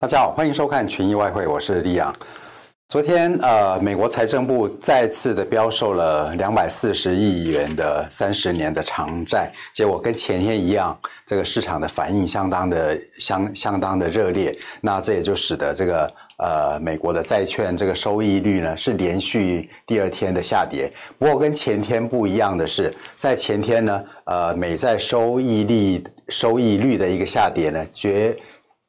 [0.00, 2.14] 大家好，欢迎收看群益外汇，我是李昂。
[2.86, 14.56] 昨天，呃，美国财政部再次的标售了两百四十亿元的三十年的长债，结果跟前天一样，这个市场的反应相当的相相当的热烈。
[14.80, 20.88] 那这也就使得这个呃美国的债券这个收益率呢是连续第二天的下跌。
[21.18, 28.38] 不过跟前天不一样的是，在前天呢，呃，美债收益率收益率的一个下跌呢，绝。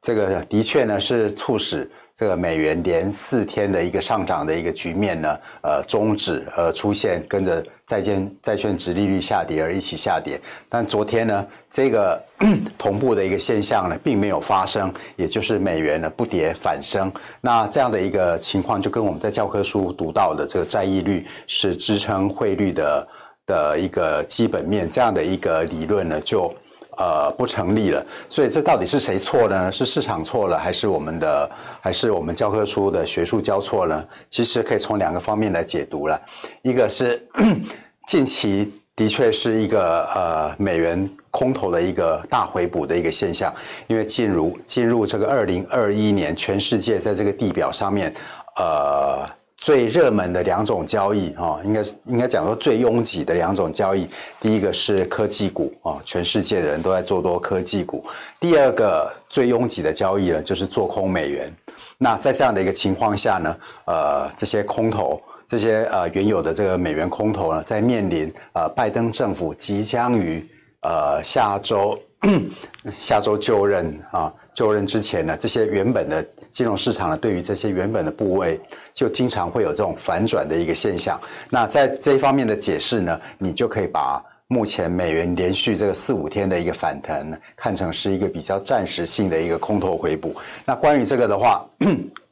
[0.02, 10.38] 这个的确呢是促使这个美元连四天的一个上涨的一个局面呢，呃，终止，呃，出现跟着债券债券值利率下跌而一起下跌。
[10.68, 12.22] 但昨天呢，这个
[12.76, 17.10] 同步的一个现象呢，并没有发生，也就是美元呢不跌反升。
[17.40, 23.08] 那这样的一个情况，就跟我们在教科书读到的这个债益率是支撑汇率的
[23.46, 26.52] 的一个基本面，这样的一个理论呢，就。
[27.00, 29.72] 呃，不成立了，所以这到底是谁错呢？
[29.72, 31.48] 是市场错了，还是我们的，
[31.80, 34.04] 还是我们教科书的学术教错呢？
[34.28, 36.20] 其实可以从两个方面来解读了。
[36.60, 37.26] 一个是
[38.06, 43.50] 近期的确是一个呃美元空头的一个大回补的一个现象，
[43.86, 48.12] 因为进入进入这个二零二一年，全世界在这个地表上面，
[48.56, 49.26] 呃。
[49.60, 54.08] 最热门的两种交易啊，应该是应该讲说最拥挤的两种交易。
[54.40, 58.02] 第一个是科技股啊，全世界的人都在做多科技股。
[58.40, 61.54] 第二个最拥挤的交易呢，就是做空美元。
[61.98, 70.42] 那在这样的一个情况下呢，呃，这些空头，这些呃原有的这个美元空头呢，在面临呃拜登政府即将于
[70.80, 71.98] 呃下周
[72.92, 74.32] 下周就任啊。
[74.52, 78.60] 就任之前呢，这些原本的金融市场呢，对于这些原本的部位，
[78.92, 81.18] 就经常会有这种反转的一个现象。
[81.48, 90.34] 那在这一方面的解释呢，你就可以把目前美元连续这个四五天的一个反弹，看成是一个比较暂时性的一个空头回补。
[90.66, 91.64] 那关于这个的话，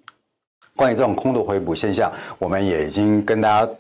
[0.77, 3.73] 关于这种空头回补现象，我们也已经跟大家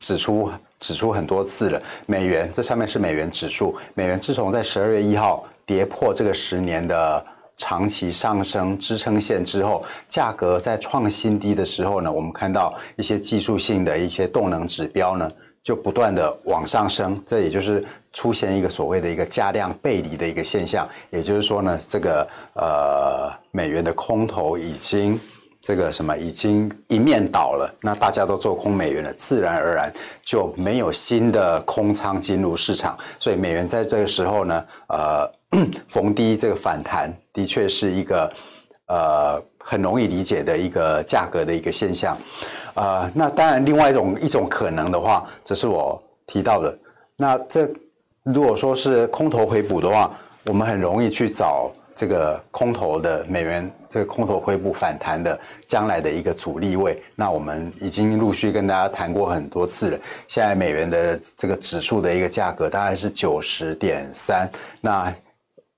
[0.00, 1.80] 指出指出很多次了。
[2.04, 7.24] 美元这上面是美元指数，美元自从在十二月一号跌破这个十年的。
[7.56, 15.30] 长期上升支撑线之后，价格在创新低的时候呢，我们看到一些技术性的一些动能指标呢，
[15.62, 25.18] 就不断的往上升，这也就是出现一个所谓的一个价量背离的一个现象，也就是说呢，这个呃美元的空头已经
[25.62, 29.94] 这个什么已经一面倒了，那大家都做空美元了，自然而然
[30.24, 35.32] 就没有新的空仓进入市场，所以美元在这个时候呢，呃。
[35.88, 38.32] 逢低这个反弹的确是一个
[38.86, 42.16] 呃很容易理解的一个价格的一个现象，
[42.74, 46.76] 呃，那当然另外一种一种可能的话，这是我提到的。
[47.16, 47.70] 那这
[48.22, 50.10] 如果说是空头回补的话，
[50.44, 57.02] 我们很容易去找这个空头的美元这个空头回补反弹的将来的一个阻力位。
[57.16, 59.98] 那我们已经陆续跟大家谈过很多次了。
[60.28, 64.50] 现在美元的这个指数的一个价格大概是九十点三，
[64.80, 65.14] 那。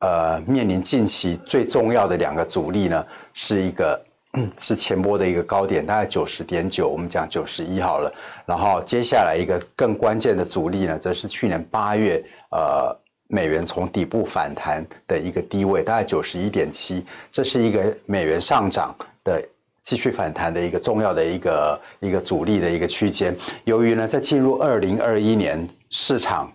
[0.00, 3.98] 呃，面临近期最重要的两个阻力呢，是一个
[4.60, 8.12] 是前波的一个高点，大概九十点九，我们讲九十一好了。
[8.44, 12.94] 然后接下来一个更关键的阻力呢，则是去年八月呃
[13.28, 17.02] 美元从底部反弹的一个低位，大概九十一点七，
[17.32, 19.42] 这是一个美元上涨的
[19.82, 23.34] 继续反弹的一个重要的一个一个阻力的一个区间。
[23.64, 26.52] 由于呢，在进入二零二一年市场。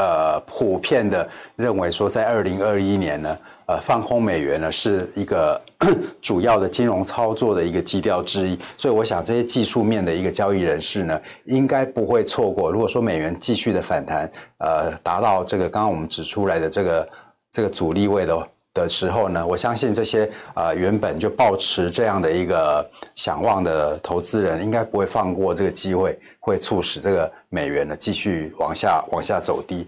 [0.00, 5.60] 呃，普遍的认为说，在二零二一年呢，呃，放空美元呢是一个
[6.22, 12.72] 主要的金融操作的一个基调之一，所以我想这些技术面的一个交易人士呢，应该不会错过。
[12.72, 17.08] 如果说美元继续的反弹，呃，达到这个刚刚我们指出来的这个
[17.52, 18.48] 这个阻力位的。
[18.80, 20.24] 的时候呢，我相信这些
[20.54, 29.86] 啊、呃、原本就抱持这样的一个想望的投资人，应该不会放过这个机会，会促使这个美元呢继续往下往下走低。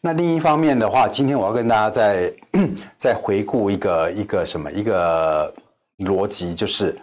[0.00, 2.32] 那另一方面的话，今天我要跟大家再
[2.96, 5.52] 再回顾一个一个什么一个
[5.98, 6.96] 逻辑，就是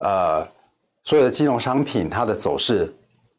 [0.00, 0.46] 呃
[1.04, 2.92] 所有的金融商品它的走势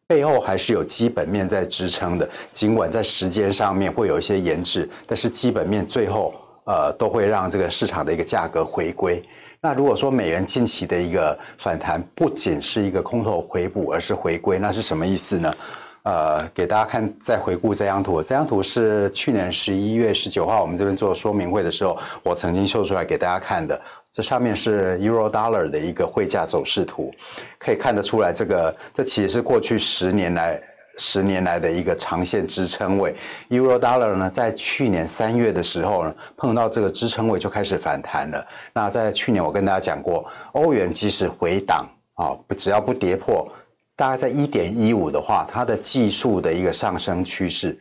[0.07, 6.33] 背后还是有基本面在支撑的，尽管在时间上面会有一些延迟，但是基本面最后。
[6.67, 9.23] 呃，都会让这个市场的一个价格回归。
[9.59, 15.55] 那如果说美元近期的一个反弹不仅是一个空头回补，而是回归，那是什么意思呢？
[16.03, 18.21] 呃，给大家看，再回顾这张图。
[18.21, 23.81] 这张图是去年十一月十九号我们这边做说明会的时候，我曾经秀出来给大家看的。
[24.13, 27.13] 这上面是 Euro Dollar 的一个汇价走势图，
[27.59, 30.61] 可以看得出来，这个这其实是过去十年来
[30.97, 33.15] 十年来的一个长线支撑位。
[33.49, 38.45] Euro Dollar 呢，在去年三月的时候呢，碰到这个支撑位就开始反弹了。
[38.73, 43.47] 那在去年我跟大家讲过，欧元即使回档啊，只要不跌破，
[43.95, 47.77] 大概在一点一五的话，它的技术的一个上升趋势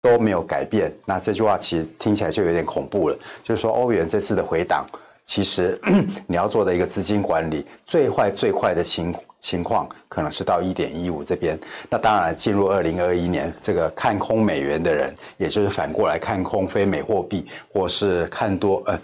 [0.00, 0.92] 都没有改变。
[1.04, 4.86] 那这句话其实听起来就有点恐怖了，就是说欧元这次的回档。
[5.28, 5.78] 其实
[6.26, 11.56] 你要做的一个资金管理，最坏最坏的情情况可能是到一点一五这边。
[11.90, 18.98] 那当然，进入二零二一年，这个看空美元的人，也就是反过来看空非美货币，或是看多呃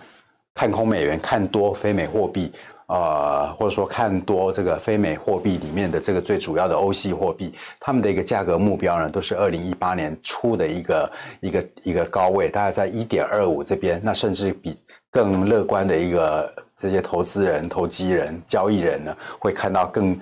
[0.54, 2.50] 看空美元，看多非美货币，
[2.86, 14.74] 呃或者说看多这个非美货币里面的这个最主要的欧系货币，他们的一个价格目标呢，都是二零一八年初的一个一个一个高位，大概在一点二五这边，那甚至比。
[15.14, 20.20] 更乐观的一个这些投资人、投机人、交易人呢，会看到更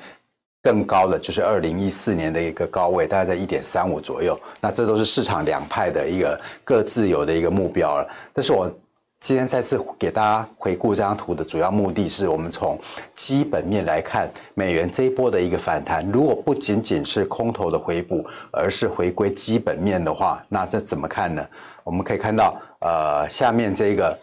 [0.63, 4.39] 更高的，就是二零一四年的一个高位，大概在一点三五左右。
[4.61, 8.07] 那这都是市场两派的一个各自有的一个目标了。
[8.35, 8.71] 但是我
[9.19, 12.79] 今天再次给大家回顾这张图的主要目的是，我们从
[13.15, 18.23] 基本面来看，美元这一波的一个反弹，如果不仅仅是空头的回补，
[18.53, 21.43] 而是回归基本面的话，那这怎么看呢？
[21.83, 24.15] 我们可以看到，呃，下面这个。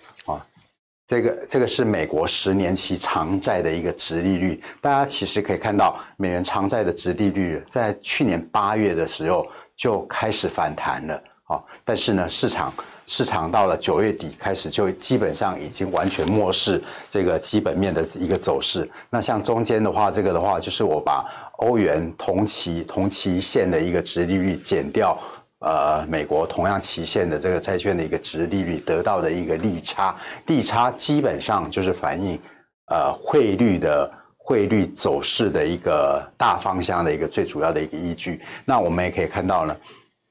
[1.09, 9.43] 这个这个是美国十年期长债的一个殖利率，大家其实可以看到，美元长债的殖利率在去年八月的时候
[9.75, 12.71] 就开始反弹了，啊，但是呢，市场
[13.07, 16.79] 市场到了九月底开始就基本上已经完全漠视
[17.09, 18.87] 这个基本面的一个走势。
[19.09, 25.19] 那像中间的话，这个的话就是我把欧元同期同期限的一个殖利率减掉。
[25.59, 30.15] 呃，美国同样期限的这个债券的一个值利率得到的一个利差，
[30.45, 32.39] 利差基本上就是反映
[32.85, 38.39] 呃汇率的汇率走势的一个大方向的一个最主要的一个依据。
[38.63, 39.75] 那我们也可以看到呢，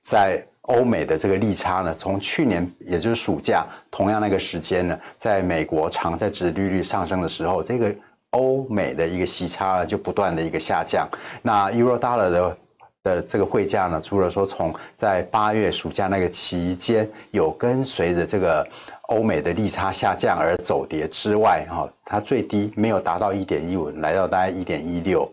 [0.03, 7.95] 在欧美的这个利差呢，从去年也就是暑假同样那个时间呢，在美国长债值利率上升的时候，这个
[8.31, 11.07] 欧美的一个息差呢就不断的一个下降。
[11.43, 12.57] 那 Euro Dollar 的。
[13.03, 18.67] 的这个汇价呢，除了说从在八月暑假那个期间有跟随着这个
[19.09, 25.31] 欧美的利差下降而走跌之外，哈，它最低没有达到一点一五，来到大概一点一六。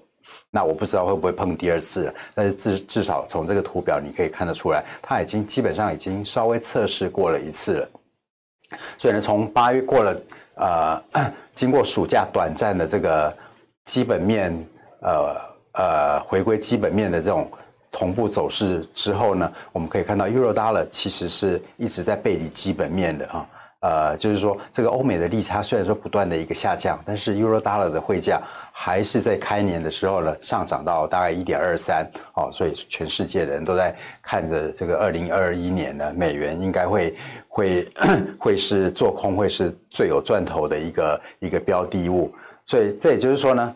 [0.50, 7.90] 那我不知道会不会碰第二次，但是至至少从这个图表你可以看得出来，它已经基本上已经稍微测试过了一次了。
[8.98, 10.22] 所以呢，从八月过了，
[10.56, 11.04] 呃，
[11.54, 13.36] 经过暑假短暂的这个
[13.84, 14.66] 基本面，
[15.02, 15.36] 呃
[15.75, 17.50] 呃，回归基本面的这种。
[17.98, 23.48] 同步走势之后呢，我们可以看到 Euro Dollar 其实是一直在背离基本面的哈，
[23.80, 28.42] 呃，就是说这个欧美的利差虽然说不断的一个下降，但是 Euro Dollar 的汇价
[28.74, 37.16] 还是在开年的时候呢上涨到大概一点二三，哦，所以全世界人都在看着这个二零二一年呢，美元应该会
[37.48, 37.88] 会
[38.38, 42.30] 会是做空会是最有赚头的一个一个标的物，
[42.66, 43.74] 所以这也就是说呢。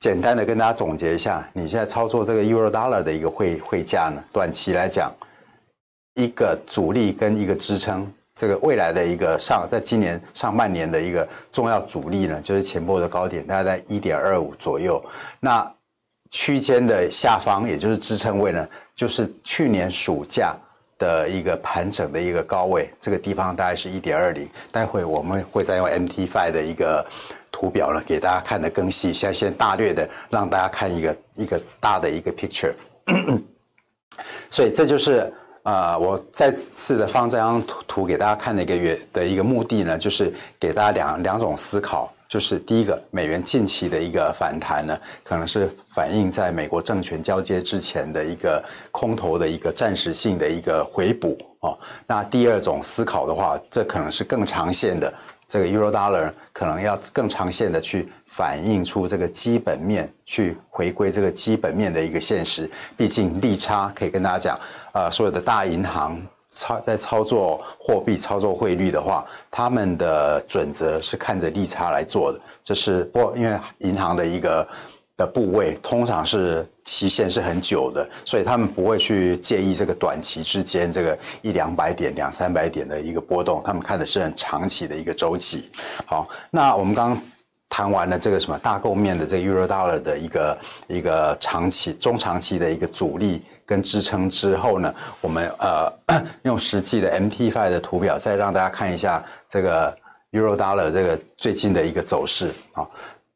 [0.00, 5.12] 简单的跟大家总结一下，你现在操作这个 Euro Dollar 的一个汇汇价呢，短期来讲，
[6.14, 8.06] 一个阻力跟一个支撑，
[8.36, 15.04] 这个未来的一个上，在今年上半年的一个重要阻力呢，就是前波的高点，大概在一点二五左右。
[15.40, 15.68] 那
[16.30, 20.54] 区间的下方，也就是支撑位呢，就是去年暑假
[20.96, 24.48] 的一个盘整的一个高位，这个地方大概是一点二零。
[24.70, 27.04] 待会我们会再用 MT5 的一个。
[27.50, 29.12] 图表呢，给大家看的更细。
[29.12, 32.72] 现在先大略的让大家看一个一个大的一个 picture。
[34.50, 42.12] 所以这就是呃，我再次的放这张图图给大家看的一个月的一个目的呢，就是给大家两两种思考。
[42.28, 51.78] 就是第一个，美元近期的一个反弹呢，可能是反映在美国政权交接之前的一个空头的一个暂时性的一个回补哦。
[52.06, 55.10] 那第二种思考的话，这可能是更长线的。
[55.48, 62.70] 这个 Euro Dollar 可能要更长线的去反映出这个基本面，去回归这个基本面的一个现实。
[62.96, 64.60] 毕竟利差可以跟大家讲，
[64.92, 72.38] 呃，所有的大银行操在操作货币、操作汇率的话，他们的准则是看着利差来做的。
[72.62, 74.68] 这是不因为银行的一个。
[75.18, 85.70] 的部位通常是期限是很久的，所以他们不会去介意这个短期之间这个一两百点、两三百点的一个波动，他们看的是很长期的一个周期。
[86.06, 87.20] 好，那我们刚
[87.68, 95.92] 谈完了这个什么大构面的这个 Euro Dollar 的一个一个长期、中长期的一个阻力跟支撑之后呢，我们呃
[96.44, 99.92] 用实际的 MT5 的图表再让大家看一下这个
[100.30, 102.88] Euro Dollar 这个最近的一个走势啊。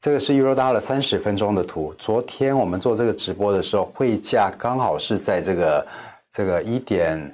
[0.02, 1.94] 这个是 Eurodollar 三十分钟的图。
[1.96, 5.86] 昨天我们做这个直播的时候，汇价刚好是在这个
[6.28, 7.32] 这个一点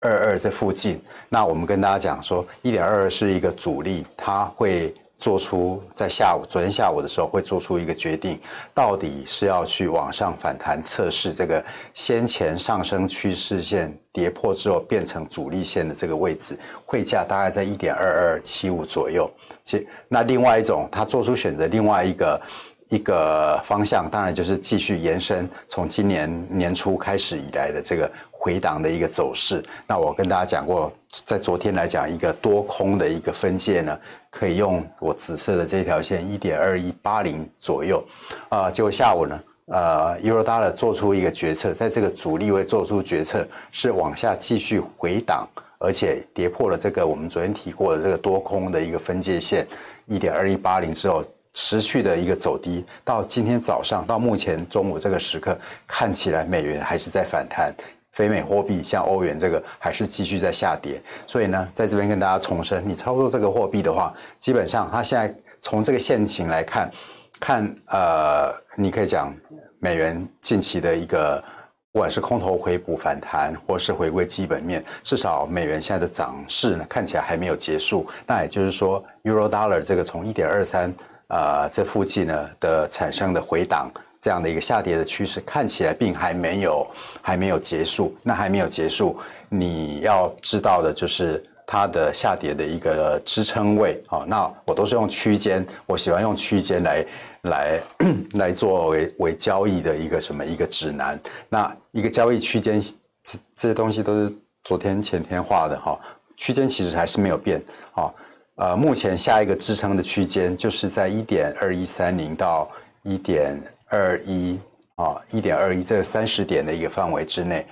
[0.00, 1.00] 二二这附近。
[1.28, 4.92] 那我们跟大家讲说，一点二二是一个阻力，它会。
[5.18, 8.40] 做出在下午，昨天下午的时候会做出一个决定，
[8.72, 16.56] 到底是要去往上反弹测试这个先前上升趋势线跌破之后变成主力线的这个位置，
[16.86, 19.30] 汇价大概在一点二二七五左右。
[19.64, 22.40] 其那另外一种，他做出选择，另外一个。
[22.88, 29.62] 一个方向，当然就是继续延伸从今年年初开始以来的这个回档的一个走势。
[29.86, 30.90] 那我跟大家讲过，
[31.24, 33.98] 在昨天来讲，一个多空的一个分界呢，
[34.30, 38.02] 可以用我紫色的这条线一点二一八零左右。
[38.48, 45.46] 啊、呃，结果下午呢，呃，Eurodollar 做出一个决策，在这个阻力位做出决策，是往下继续回档，
[45.78, 49.66] 而且跌破了这个我们昨天提过的这个多空的一个分界线
[50.06, 51.22] 一点二一八零之后。
[51.60, 57.74] 持续的一个走低，到今天早上到目前中午这个时刻，看起来美元还是在反弹，
[58.12, 61.02] 非美货币像欧元这个还是继续在下跌。
[61.26, 66.88] 所以呢，在这边跟大家重申，你操作这个货币的话，基本上它现在从这个现情来看，
[67.40, 69.34] 看呃，你可以讲
[69.80, 71.42] 美元近期的一个
[71.90, 78.06] 不管是空头回补反弹，或是回归基本面，至少美元现在的涨势呢看起来还没有结束。
[78.28, 80.94] 那也就是说，Eurodollar 这个从一点二三。
[81.28, 86.86] 呃，这附近呢的产生的回档，这样的一个下跌的趋势，看起来并还没有
[87.20, 88.16] 还没有结束。
[88.22, 89.18] 那还没有结束，
[89.48, 94.24] 你要知道的就是它的下跌的一个支撑位、哦。
[94.26, 97.06] 那我都是用区间，我喜欢用区间来
[97.42, 97.80] 来
[98.32, 101.20] 来作为为交易的一个什么一个指南。
[101.50, 102.80] 那一个交易区间，
[103.22, 104.32] 这这些东西都是
[104.64, 106.00] 昨天前天画的哈、
[106.38, 108.10] 区间其实还是没有变啊。
[108.58, 112.68] 呃，目前下一个支撑的区间就是在一点二一三零到
[113.04, 114.58] 一点二一
[114.96, 117.64] 啊，一点二一这个三十点的一个范围之内。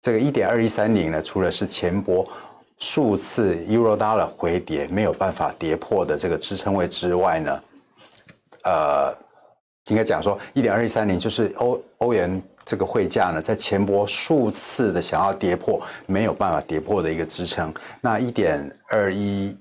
[0.00, 2.26] 这个一点二一三零呢，除了是前波
[2.78, 7.60] 数次 Eurodollar 回跌没有办法跌破的这个支撑位之外呢，
[8.62, 9.14] 呃，
[9.88, 17.70] 应该讲说一点二一三零就是欧欧元这个汇价呢，在前波数次的想要跌破没有办法跌破的一个支撑。
[18.00, 19.54] 那一点二一。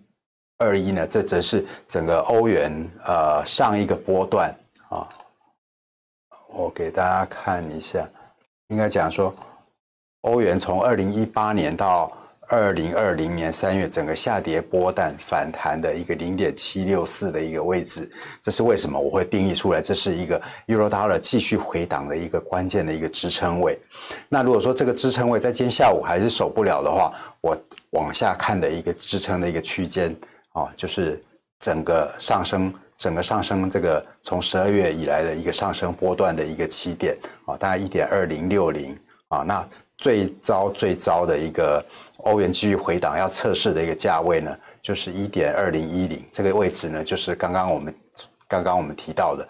[0.58, 2.72] 二一呢，这则是整个欧元
[3.06, 4.56] 呃上一个波段
[4.90, 5.08] 啊，
[6.48, 8.08] 我给大家看一下，
[8.68, 9.34] 应该讲说，
[10.22, 12.12] 欧元从二零一八年到
[12.48, 18.10] 二零二零年三月整个下跌波段反弹的一个零点七六四的一个位置，
[18.42, 23.78] 这是为什么我会定义出来，这是一个 Eurodollar 继续回档的一个关键的一个支撑位。
[24.30, 27.58] 那如果说这个支撑位在今天下午还是守不了的话，我
[27.90, 30.16] 往下看的一个支撑的一个区间。
[30.54, 31.24] 啊，就是
[31.60, 39.68] 整个上升，整个上升这个从十二月以来的一个上升波段的一个起点啊，大概一点二零六零啊，那
[39.98, 41.84] 最糟最糟的一个
[42.18, 47.96] 欧元继续回档要测试的一个价位呢，就是一点二零一零这个位置呢，就是刚刚我们
[48.48, 49.48] 刚刚我们提到的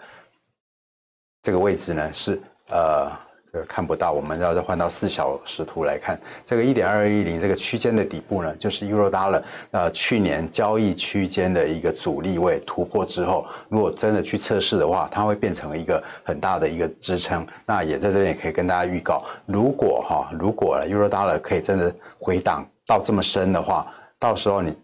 [1.42, 3.24] 这个位置呢是呃。
[3.68, 17.46] 看不到，我们要再换到四小时图来看，这个一点二一零这个区间的底部呢，就是 Eurodollar 呃去年交易区间的一个阻力位突破之后，如果真的去测试的话，它会变成一个很大的一个支撑。
[17.66, 23.86] 那也在这边也可以跟大家预告，如果哈，如果 Eurodollar 可以真的回档到这么深的话，
[24.18, 24.76] 到时候你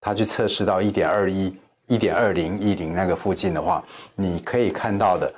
[0.00, 1.56] 它去测试到一点二一、
[1.88, 3.82] 一点二零一零那个附近的话，
[4.14, 5.32] 你可以看到的。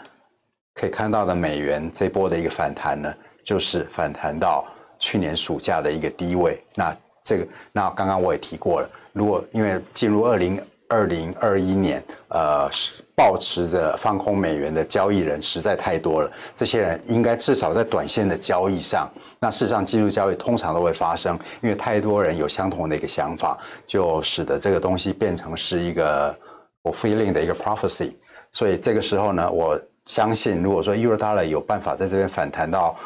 [0.79, 4.65] 可以看到的美元这波的一个反弹呢，就是反弹到
[4.97, 6.63] 去年暑假的一个低位。
[6.77, 12.71] 那这个，那刚刚我也提过了，如果因为进入二零二零二一年，呃，
[13.17, 26.33] 抱持着放空美元的交易人实在太多了，这些人应该至少在短线的交易上，那事实上进入交易通常都会发生，因为太多人有相同的一个想法，就使得这个东西变成是一个
[26.83, 28.13] 我 feeling 的一个 prophecy。
[28.53, 29.77] 所以这个时候呢，我。
[30.09, 32.97] 相信，如果说 Eurodollar 有办法在这边反弹到，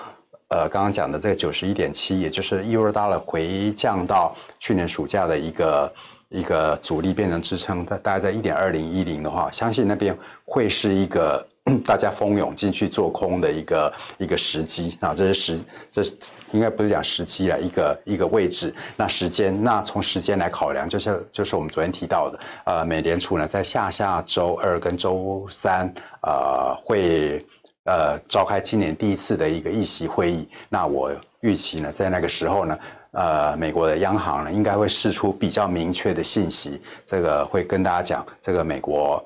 [0.49, 5.93] 呃，刚刚讲的这个九十一点七，也就是 Eurodollar 回降到去年暑假的一个
[6.29, 11.45] 一个阻力变成支撑，大大概在一点二零一零的话，相信那边会是一个。
[11.87, 15.61] 大家蜂拥进去做空的一个一个时机啊，这是时，
[15.93, 16.13] 这是
[16.51, 18.75] 应该不是讲时机了，一个一个位置。
[18.97, 25.89] 那时间，那从时间来考量，就是就是我们昨天提到的，呃，美联储呢在下下周二跟周三，
[26.23, 27.47] 呃，会
[27.85, 30.49] 呃召开今年第一次的一个议息会议。
[30.69, 32.79] 那我预期呢，在那个时候呢，
[33.13, 39.25] 呃，美国的央行呢应该会释出比较明确的信息，这个会跟大家讲，这个美国。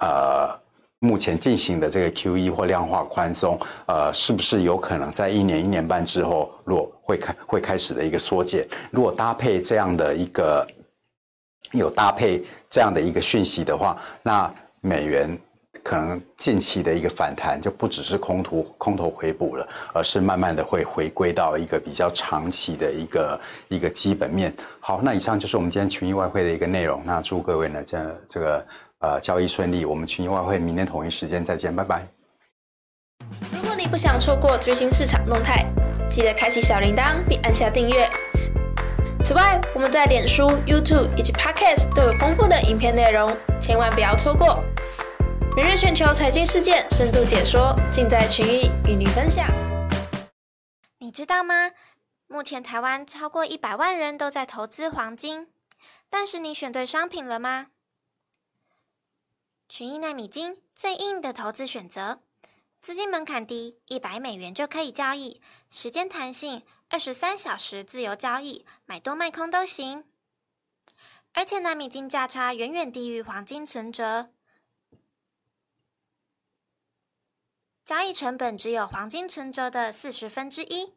[0.00, 0.58] 呃。
[1.00, 8.66] 目前进行的这个 QE 或量化宽松，呃，是不是有可能在一年一年半之后，若会开会开始的一个缩减？
[8.90, 10.66] 如果搭配这样的一个
[11.70, 15.38] 有搭配这样的一个讯息的话，那美元
[15.84, 24.52] 可能近期的一个反弹就不只是空头空头回补了，而是慢慢的会回归到一个比较长期的一个一个基本面。
[24.80, 27.00] 好，那以上就是我们今天群益外汇的一个内容。
[27.04, 28.66] 那祝各位呢，这这个。
[29.00, 32.06] 呃，交易顺利，我们群英外汇明天同一时间再见，拜拜。
[33.52, 35.64] 如果你不想错过最新市场动态，
[36.10, 38.08] 记得开启小铃铛并按下订阅。
[39.22, 44.64] 此外，我们在脸书、YouTube 以及 Podcast 都有丰富的影片内容，千万不要错过。
[45.56, 49.46] 每日全球财经事件深度解说，尽在群益与你分享。
[50.98, 51.70] 你知道吗？
[52.26, 55.48] 目前台湾超过一百万人都在投资黄金，
[56.10, 57.68] 但是你选对商品了吗？
[59.68, 62.22] 群益奈米金最硬的投资选择，
[62.80, 70.04] 资金门槛低，一百美元就可以交易，时间弹性，二十三小时自由交易，买多卖空都行。
[71.34, 74.30] 而且纳米金价差远远低于黄金存折，
[77.84, 80.94] 交易成本只有黄金存折的四十分之一。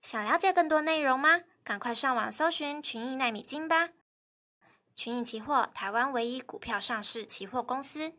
[0.00, 1.42] 想了解更多内容吗？
[1.62, 3.90] 赶快上网搜寻群益奈米金吧。
[4.94, 8.12] 群益期货，台湾唯一股票上市期货公司。